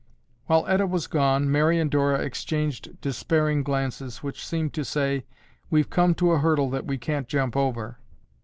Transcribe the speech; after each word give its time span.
While 0.47 0.65
Etta 0.65 0.87
was 0.87 1.05
gone, 1.05 1.51
Mary 1.51 1.79
and 1.79 1.91
Dora 1.91 2.21
exchanged 2.23 2.99
despairing 3.01 3.61
glances 3.61 4.23
which 4.23 4.43
seemed 4.43 4.73
to 4.73 4.83
say, 4.83 5.25
"We've 5.69 5.91
come 5.91 6.15
to 6.15 6.31
a 6.31 6.39
hurdle 6.39 6.71
that 6.71 6.87
we 6.87 6.97
can't 6.97 7.27
jump 7.27 7.55
over." 7.55 7.99